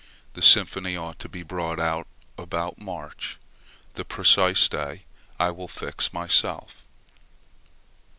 [0.33, 3.37] The Symphony ought to be brought out about March;
[3.93, 5.03] the precise day
[5.39, 6.83] I will fix myself.